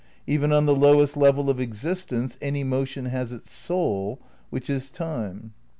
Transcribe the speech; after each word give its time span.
"*"... 0.11 0.17
even 0.25 0.51
on 0.51 0.65
the 0.65 0.75
lowest 0.75 1.15
level 1.15 1.47
of 1.47 1.59
existence, 1.59 2.35
any 2.41 2.63
motion 2.63 3.05
has 3.05 3.31
its 3.31 3.51
soul, 3.51 4.19
which 4.49 4.67
is 4.67 4.89
time." 4.89 5.53